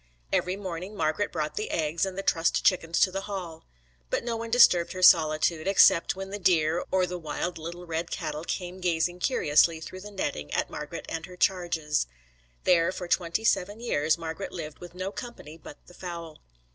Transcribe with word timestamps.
Every 0.33 0.55
morning 0.55 0.95
Margret 0.95 1.31
brought 1.31 1.57
the 1.57 1.69
eggs 1.69 2.07
and 2.07 2.17
the 2.17 2.23
trussed 2.23 2.63
chickens 2.65 2.99
to 3.01 3.11
the 3.11 3.27
Hall. 3.29 3.65
But 4.09 4.23
no 4.23 4.35
one 4.35 4.49
disturbed 4.49 4.93
her 4.93 5.03
solitude, 5.03 5.67
except 5.67 6.15
when 6.15 6.31
the 6.31 6.39
deer, 6.39 6.83
or 6.89 7.05
the 7.05 7.19
wild 7.19 7.59
little 7.59 7.85
red 7.85 8.09
cattle 8.09 8.43
came 8.43 8.79
gazing 8.81 9.19
curiously 9.19 9.79
through 9.79 10.01
the 10.01 10.09
netting 10.09 10.51
at 10.55 10.71
Margret 10.71 11.05
and 11.07 11.27
her 11.27 11.37
charges. 11.37 12.07
There, 12.63 12.91
for 12.91 13.07
twenty 13.07 13.43
seven 13.43 13.79
years, 13.79 14.17
Margret 14.17 14.51
lived 14.51 14.79
with 14.79 14.95
no 14.95 15.11
company 15.11 15.55
but 15.55 15.77
the 15.85 15.93
fowl. 15.93 16.39